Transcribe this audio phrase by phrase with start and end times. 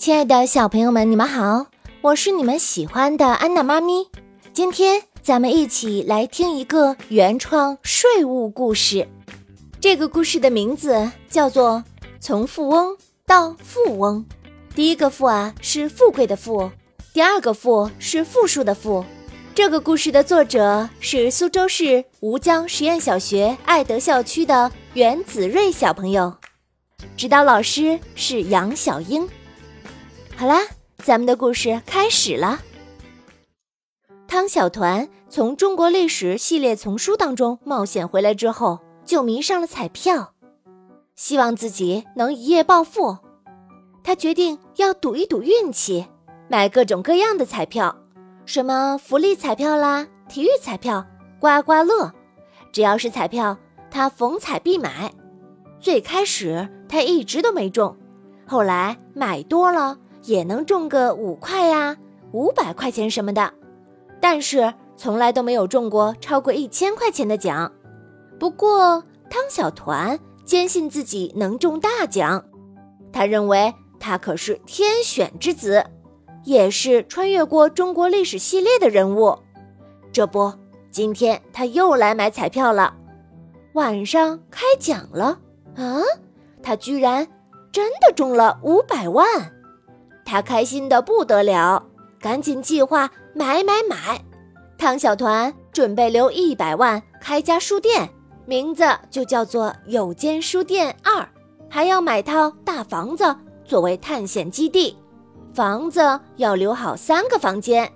[0.00, 1.66] 亲爱的小朋友们，你们好，
[2.00, 4.08] 我是你们喜欢的安娜妈咪。
[4.50, 9.06] 今天咱们一起来听一个原创税务故事。
[9.78, 11.84] 这个故事的名字叫做
[12.18, 14.24] 《从富翁到富翁》。
[14.74, 16.62] 第一个“富”啊，是富贵的“富”；
[17.12, 19.04] 第二个“富”是富数的“富”。
[19.54, 26.32] 这个故事的作者是苏州市吴江实验小学爱德校区的袁子睿小朋友，
[27.18, 29.28] 指导老师是杨小英。
[30.40, 30.60] 好啦，
[30.96, 32.60] 咱们的故事开始了。
[34.26, 40.32] 汤小团从中国历史系列丛书当中冒险回来之后，就迷上了彩票，
[41.14, 43.18] 希望自己能一夜暴富。
[44.02, 46.06] 他决定要赌一赌运气，
[46.48, 47.94] 买各种各样的彩票，
[48.46, 51.06] 什么福利彩票啦、体育彩票、
[51.38, 52.10] 刮刮乐，
[52.72, 53.58] 只要是彩票，
[53.90, 55.12] 他逢彩必买。
[55.78, 57.94] 最开始他一直都没中，
[58.46, 59.98] 后来买多了。
[60.24, 61.96] 也能中个五块呀，
[62.32, 63.52] 五百块钱什么的，
[64.20, 67.70] 但是从来都没有中过超过一千块钱的奖。
[68.38, 72.44] 不过汤小团坚信自己能中大奖，
[73.12, 75.84] 他认为他可是天选之子，
[76.44, 79.38] 也是穿越过中国历史系列的人物。
[80.12, 80.52] 这不，
[80.90, 82.94] 今天他又来买彩票了。
[83.74, 85.38] 晚上开奖了
[85.76, 86.00] 啊，
[86.62, 87.26] 他居然
[87.70, 89.24] 真的中了五百万！
[90.30, 91.82] 他开心的不得了，
[92.20, 94.24] 赶紧计划买买买。
[94.78, 98.08] 汤小团准备留一百万开家书店，
[98.46, 101.28] 名字就叫做有间书店二，
[101.68, 104.96] 还要买套大房子作为探险基地。
[105.52, 107.90] 房子要留好三个房间，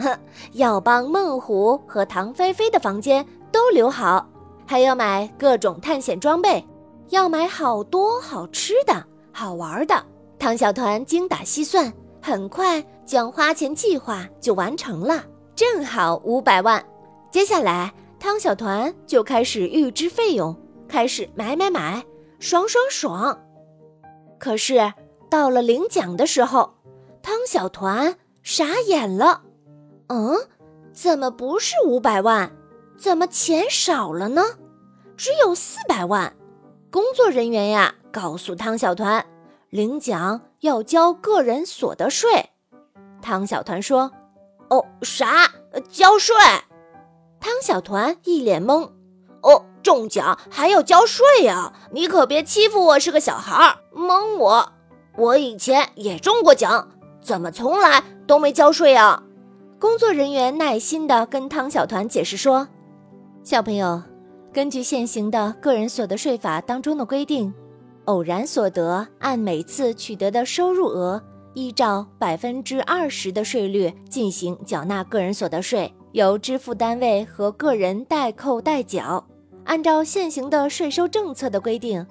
[0.00, 0.14] 哼，
[0.52, 4.28] 要帮孟虎和唐菲菲的房间都留好，
[4.66, 6.62] 还要买各种探险装备，
[7.08, 10.04] 要买好多好吃的好玩的。
[10.40, 15.22] 汤小团精打细算，很快将花钱计划就完成了，
[15.54, 16.82] 正好五百万。
[17.30, 20.56] 接下来，汤小团就开始预支费用，
[20.88, 22.02] 开始买买买，
[22.38, 23.38] 爽爽爽。
[24.38, 24.94] 可是
[25.28, 26.72] 到了领奖的时候，
[27.22, 29.42] 汤小团傻眼了。
[30.08, 30.38] 嗯，
[30.90, 32.50] 怎么不是五百万？
[32.96, 34.42] 怎么钱少了呢？
[35.18, 36.34] 只有四百万。
[36.90, 39.24] 工作人员呀，告诉汤小团。
[39.70, 42.50] 领奖要交个人所得税，
[43.22, 44.10] 汤小团说
[44.68, 45.48] ：“哦，啥？
[45.88, 46.34] 交税？”
[47.38, 48.90] 汤小团一脸懵
[49.42, 51.72] ：“哦，中奖还要交税呀？
[51.92, 54.72] 你可别欺负我是个小孩儿，蒙我！
[55.16, 56.88] 我以前也中过奖，
[57.22, 59.22] 怎么从来都没交税啊？”
[59.78, 62.66] 工作人员耐心地跟汤小团解释说
[63.44, 64.02] ：“小朋友，
[64.52, 67.54] 根据现行的个人所得税法当中的规定。”
[68.06, 71.22] 偶然所得按每次取得的收入额，
[71.54, 79.24] 依照百分之二十的税率进行缴纳个人所得税，由支付单位和个人代扣代缴。
[79.64, 82.04] 按照现行的税收政策的规定，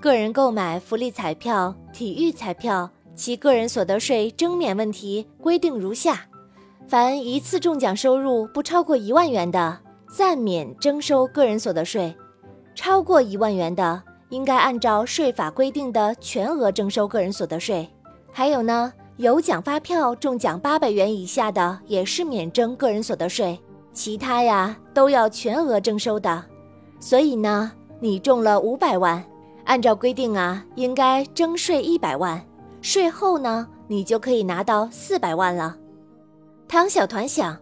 [0.00, 6.26] 个人购买福利彩票、体育彩票，其个人所得税征免问题规定如下：
[6.88, 9.78] 凡一次中奖收入不超过一万元的，
[10.16, 12.12] 暂免征收个人所得税；
[12.74, 14.02] 超过一万元的，
[14.34, 17.88] 应该按照税法规定的全额征收个人所得税。
[18.32, 23.56] 还有呢，有奖发票中奖八百元以下的也是免征个人所得税，
[23.92, 26.44] 其他呀都要全额征收的。
[26.98, 29.24] 所以呢，你中了五百万，
[29.66, 32.44] 按照规定啊，应该征税一百万，
[32.82, 35.76] 税后呢，你就可以拿到四百万了。
[36.66, 37.56] 汤小团想，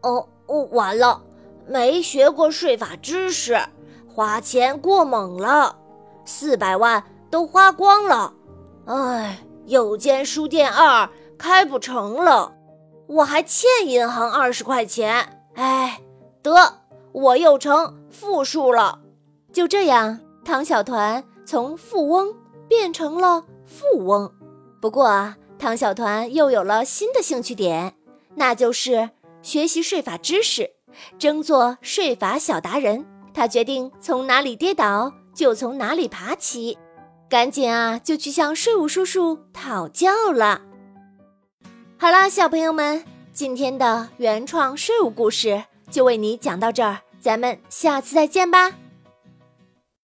[0.00, 1.20] 哦哦，完了，
[1.68, 3.58] 没学过税法知识，
[4.08, 5.76] 花钱过猛了。
[6.26, 8.34] 四百万都花光了，
[8.84, 12.52] 哎，有间书店二开不成了，
[13.06, 16.00] 我还欠银行二十块钱，哎，
[16.42, 16.82] 得，
[17.12, 19.00] 我又成负数了。
[19.52, 22.34] 就这样，唐小团从富翁
[22.68, 24.30] 变成了富翁。
[24.82, 27.94] 不过，唐小团又有了新的兴趣点，
[28.34, 30.72] 那就是学习税法知识，
[31.18, 33.06] 争做税法小达人。
[33.32, 35.12] 他决定从哪里跌倒。
[35.36, 36.78] 就从哪里爬起，
[37.28, 40.62] 赶紧啊，就去向税务叔叔讨教了。
[41.98, 43.04] 好啦，小朋友们，
[43.34, 48.72] 今天的原创税务故事就为你讲到这儿，咱们下次再见吧。